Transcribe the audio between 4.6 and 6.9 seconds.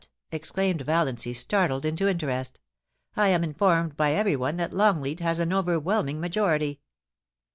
Longleat has an overwhelm ing majority.'